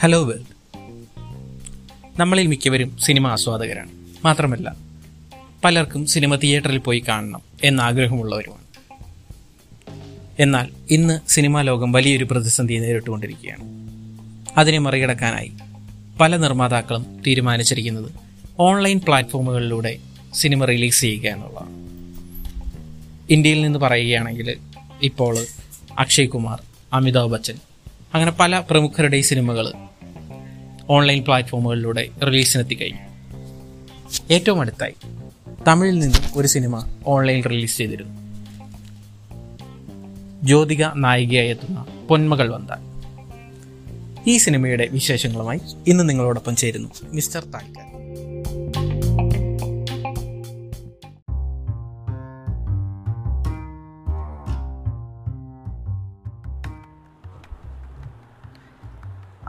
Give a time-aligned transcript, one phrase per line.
[0.00, 0.44] Hello world
[2.20, 3.90] നമ്മളിൽ മിക്കവരും cinema ആസ്വാദകരാണ്.
[4.24, 4.76] മാത്രമല്ല
[5.64, 8.62] പലർക്കും സിനിമ തിയേറ്ററിൽ പോയി കാണണം എന്നാഗ്രഹമുള്ളവരുമാണ്.
[10.38, 13.64] എന്നാൽ ഇന്ന് സിനിമാ ലോകം വലിയൊരു പ്രതിസന്ധി നേരിട്ടുകൊണ്ടിരിക്കുകയാണ്.
[14.58, 15.52] അതിനെ മറികടക്കാനായി
[16.20, 18.12] പല നിർമ്മാതാക്കളും തീരുമാനിച്ചിരിക്കുന്നത്
[18.58, 19.98] ഓൺലൈൻ പ്ലാറ്റ്ഫോമുകളിലൂടെ
[20.34, 21.89] സിനിമ റിലീസ് ചെയ്യുക എന്നുള്ളതാണ്.
[23.30, 24.56] ഇന്ത്യയിൽ നിന്ന് പറയുകയാണെങ്കിൽ
[25.02, 25.38] ഇപ്പോൾ
[25.98, 27.54] അക്ഷയ് കുമാർ അമിതാഭ് ബച്ചൻ
[28.14, 29.72] അങ്ങനെ പല പ്രമുഖരുടെ സിനിമകൾ
[30.90, 33.00] ഓൺലൈൻ പ്ലാറ്റ്ഫോമുകളിലൂടെ റിലീസിനെത്തി കഴിഞ്ഞു.
[34.30, 34.94] ഏറ്റവും അടുത്തായി
[35.68, 38.20] തമിഴിൽ നിന്ന് ഒരു സിനിമ ഓൺലൈൻ റിലീസ് ചെയ്തിരുന്നു.
[40.44, 42.70] ജ്യോതിക നായികയായി എത്തുന്ന പൊന്മകൾ വന്ത
[44.26, 47.99] ഈ സിനിമയുടെ വിശേഷങ്ങളുമായി ഇന്ന് നിങ്ങളോടൊപ്പം ചേരുന്നു മിസ്റ്റർ താൽക്കാർ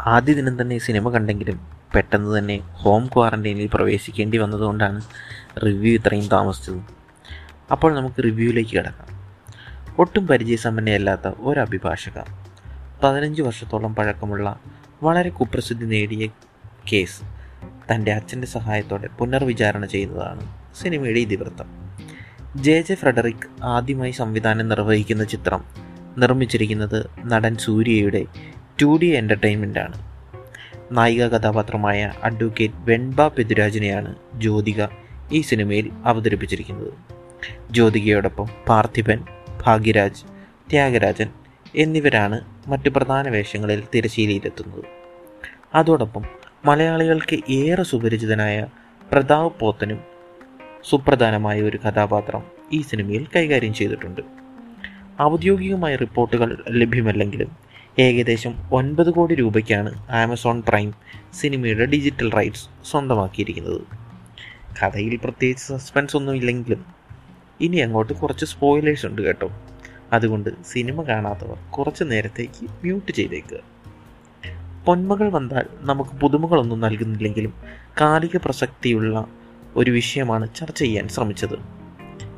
[0.08, 1.60] ആദ്യ ദിനം തന്നെ സിനിമ കണ്ടെങ്കിലും
[1.96, 5.02] പെട്ടെന്ന് തന്നെ ഹോം ക്വാറന്റൈനിൽ പ്രവേശിക്കേണ്ടി വന്നതുകൊണ്ടാണ്
[5.66, 6.78] റിവ്യൂ ഇത്രയും താമസിച്ചത്.
[7.72, 9.08] അപ്പോൾ നമുക്ക് റിവ്യൂവിലേക്ക് കിടക്കാം.
[10.00, 12.20] ഒട്ടും പരിചയസമ്പന്നയല്ലാത്ത ഒരു അഭിഭാഷക
[13.04, 14.60] പതിനഞ്ച് വർഷത്തോളം പഴക്കമുള്ള
[15.04, 16.28] വളരെ കുപ്രസിദ്ധി നേടിയ
[16.94, 17.22] കേസ്
[17.94, 21.66] തന്റെ അച്ഛന്റെ സഹായത്തോടെ പുനർവിചാരണ ചെയ്യുന്നതാണ് സിനിമയുടെ ഇതിവൃത്തം.
[22.56, 25.64] ജെ ജെ ഫ്രെഡറിക് ആദ്യമായി സംവിധാനം നിർവഹിക്കുന്ന ചിത്രം
[26.18, 28.26] നിർമ്മിച്ചിരിക്കുന്നത് നടൻ സൂര്യയുടെ
[28.82, 29.94] ടു ഡി എന്റർടൈൻമെന്റാണ്
[30.92, 34.86] നായിക കഥാപാത്രമായ അഡ്വക്കേറ്റ് വെൺബ പെതുരാജിനെയാണ് ജ്യോതിക
[35.32, 36.94] ഈ സിനിമയിൽ അവതരിപ്പിച്ചിരിക്കുന്നത്.
[37.72, 39.24] ജ്യോതികയോടൊപ്പം പാർത്ഥിപൻ
[39.64, 40.24] ഭാഗ്യരാജ്
[40.70, 41.30] ത്യാഗരാജൻ
[41.76, 44.86] എന്നിവരാണ് മറ്റു പ്രധാന വേഷങ്ങളിൽ തിരശ്ശീലയിലെത്തുന്നത്.
[45.76, 46.24] അതോടൊപ്പം
[46.66, 48.68] മലയാളികൾക്ക് ഏറെ സുപരിചിതനായ
[49.12, 50.00] പ്രതാപ് പോത്തനും
[50.90, 54.22] സുപ്രധാനമായ ഒരു കഥാപാത്രം ഈ സിനിമയിൽ കൈകാര്യം ചെയ്തിട്ടുണ്ട്.
[55.22, 60.94] ഔദ്യോഗികമായ റിപ്പോർട്ടുകൾ ലഭ്യമല്ലെങ്കിലും ഏകദേശം ഒൻപത് കോടി രൂപയ്ക്കാണ് ആമസോൺ പ്രൈം
[61.34, 63.82] സിനിമയുടെ ഡിജിറ്റൽ റൈറ്റ്സ് സ്വന്തമാക്കിയിരിക്കുന്നത്.
[64.84, 66.86] കഥയിൽ പ്രത്യേകിച്ച് സസ്പെൻസ് ഒന്നും ഇല്ലെങ്കിലും
[67.62, 69.52] ഇനി അങ്ങോട്ട് കുറച്ച് സ്പോയിലേഴ്സ് ഉണ്ട് കേട്ടോ.
[70.14, 73.58] അതുകൊണ്ട് സിനിമ കാണാത്തവർ കുറച്ച് നേരത്തേക്ക് മ്യൂട്ട് ചെയ്തേക്കുക
[74.86, 77.54] പൊന്മകൾ വന്നാൽ നമുക്ക് പുതുമകളൊന്നും നൽകുന്നില്ലെങ്കിലും
[78.02, 79.26] കാലിക പ്രസക്തിയുള്ള
[79.76, 81.56] ഒരു വിഷയമാണ് ചർച്ച ചെയ്യാൻ ശ്രമിച്ചത്.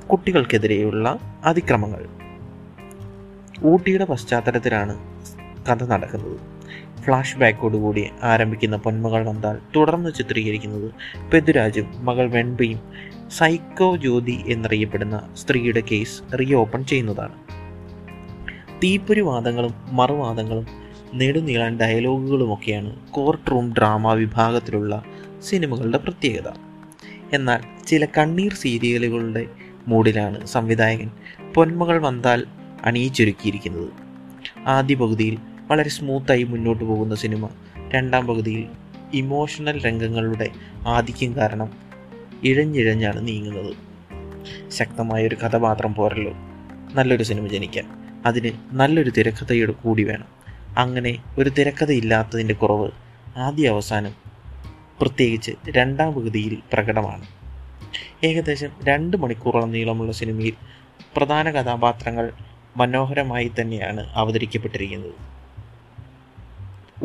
[0.08, 2.08] കുട്ടികൾക്കെതിരെയുള്ള അതിക്രമങ്ങൾ.
[3.64, 5.13] ഊട്ടിയുടെ പശ്ചാത്തലത്തിലാണ്
[5.70, 6.40] കഥ നടക്കുന്നത്.
[7.04, 10.92] ഫ്ലാഷ് ബാക്കോടുകൂടി ആരംഭിക്കുന്ന പൊന്മകൾ വന്നാൽ തുടർന്ന് ചിത്രീകരിക്കുന്നത്
[11.32, 12.80] പെതുരാജും മകൾ വെൺപയും.
[13.30, 17.34] സൈക്കോ ജ്യോതി എന്നറിയപ്പെടുന്ന സ്ത്രീയുടെ കേസ് റീഓപ്പൺ ചെയ്യുന്നതാണ്.
[18.84, 20.68] തീപ്പൊരിവാദങ്ങളും മറുവാദങ്ങളും
[21.14, 25.04] നെടുനീളൻ ഡയലോഗുകളുമൊക്കെയാണ് കോർട്ട് റൂം ഡ്രാമ വിഭാഗത്തിലുള്ള
[25.42, 26.52] സിനിമകളുടെ പ്രത്യേകത.
[27.34, 29.46] എന്നാൽ ചില കണ്ണീർ സീരിയലുകളുടെ
[29.88, 31.10] മൂഡിലാണ് സംവിധായകൻ
[31.54, 32.46] പൊന്മകൾ വന്നാൽ
[32.84, 33.90] അണിയിച്ചൊരുക്കിയിരിക്കുന്നത്.
[34.68, 35.38] ആദ്യ പകുതിയിൽ
[35.68, 37.50] വളരെ സ്മൂത്തായി മുന്നോട്ട് പോകുന്ന സിനിമ
[37.94, 38.68] രണ്ടാം പകുതിയിൽ
[39.14, 40.50] ഇമോഷണൽ രംഗങ്ങളുടെ
[40.88, 41.72] ആധിക്യം കാരണം
[42.44, 43.76] ഇഴഞ്ഞിഴഞ്ഞാണ് നീങ്ങുന്നത്.
[44.72, 46.34] ശക്തമായൊരു കഥാപാത്രം പോരല്ലോ.
[46.94, 47.86] നല്ലൊരു സിനിമ ജനിക്കാൻ.
[48.26, 50.26] അതിന് നല്ലൊരു തിരക്കഥയോട് കൂടി വേണം.
[50.78, 52.92] അങ്ങനെ ഒരു തിരക്കഥയില്ലാത്തതിന്റെ കുറവ്
[53.38, 54.14] ആദ്യ അവസാനം
[55.02, 57.26] പ്രത്യേകിച്ച് രണ്ടാം പകുതിയിൽ പ്രകടമാണ്.
[58.24, 60.54] ഏകദേശം രണ്ട് മണിക്കൂറോളം നീളമുള്ള സിനിമയിൽ
[61.18, 62.32] പ്രധാന കഥാപാത്രങ്ങൾ
[62.78, 65.34] മനോഹരമായി തന്നെയാണ് അവതരിക്കപ്പെട്ടിരിക്കുന്നത്.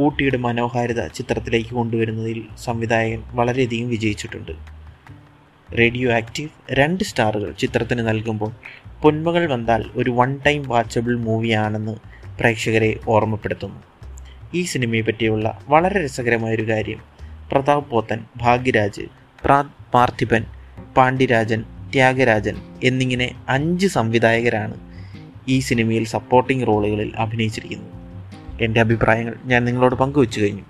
[0.00, 4.52] ഊട്ടിയുടെ മനോഹാരിത ചിത്രത്തിലേക്ക് കൊണ്ടുവരുന്നതിൽ സംവിധായകൻ വളരെയധികം വിജയിച്ചിട്ടുണ്ട്.
[5.78, 8.52] റേഡിയോ ആക്റ്റീവ് രണ്ട് സ്റ്റാറുകൾ ചിത്രത്തിന് നൽകുമ്പോൾ
[9.02, 11.96] പൊന്മകൾ വന്നാൽ ഒരു വൺ ടൈം വാച്ചബിൾ മൂവിയാണെന്ന്
[12.38, 13.82] പ്രേക്ഷകരെ ഓർമ്മപ്പെടുത്തുന്നു.
[14.54, 17.00] ഈ സിനിമയെ പറ്റിയുള്ള വളരെ രസകരമായൊരു കാര്യം
[17.52, 19.06] പ്രതാപ് പോത്തൻ ഭാഗ്യരാജ്
[19.44, 20.44] പ്രാ പാർത്ഥിപൻ
[20.96, 24.74] പാണ്ഡ്യരാജൻ ത്യാഗരാജൻ എന്നിങ്ങനെ അഞ്ച് സംവിധായകരാണ്
[25.48, 27.97] ഈ സിനിമയിൽ സപ്പോർട്ടിംഗ് റോളുകളിൽ അഭിനയിച്ചിരിക്കുന്നത്.
[28.60, 30.62] എന്റെ അഭിപ്രായങ്ങൾ ഞാൻ നിങ്ങളോട് പങ്കുവെച്ചു കഴിഞ്ഞു.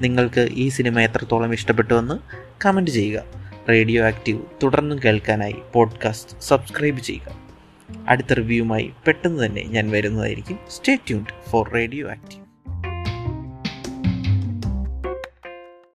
[0.00, 2.14] നിങ്ങൾക്ക് ഈ സിനിമ എത്രത്തോളം ഇഷ്ടപ്പെട്ടുവെന്ന്
[2.66, 3.22] കമന്റ് ചെയ്യുക.
[3.70, 7.38] റേഡിയോ ആക്റ്റീവ് തുടർന്നും കേൾക്കാനായി പോഡ്കാസ്റ്റ് സബ്സ്ക്രൈബ് ചെയ്യുക.
[8.08, 10.58] അടുത്ത റിവ്യൂമായി പെട്ടെന്ന് തന്നെ ഞാൻ വരുന്നതായിരിക്കും.
[10.70, 12.41] Stay tuned for radio active